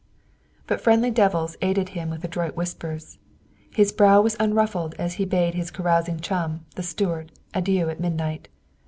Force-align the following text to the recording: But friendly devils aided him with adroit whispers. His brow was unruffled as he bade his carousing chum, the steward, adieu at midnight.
But 0.65 0.81
friendly 0.81 1.11
devils 1.11 1.57
aided 1.61 1.89
him 1.89 2.09
with 2.09 2.23
adroit 2.23 2.55
whispers. 2.55 3.19
His 3.69 3.91
brow 3.91 4.19
was 4.19 4.35
unruffled 4.39 4.95
as 4.97 5.13
he 5.21 5.25
bade 5.25 5.53
his 5.53 5.69
carousing 5.69 6.19
chum, 6.21 6.65
the 6.73 6.81
steward, 6.81 7.33
adieu 7.53 7.87
at 7.87 7.99
midnight. 7.99 8.47